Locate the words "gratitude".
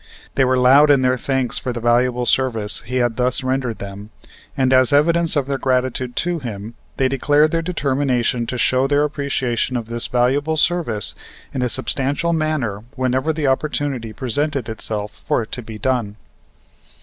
5.59-6.15